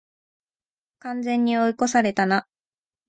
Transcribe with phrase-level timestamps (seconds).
[1.01, 2.47] 完全に追い越されたな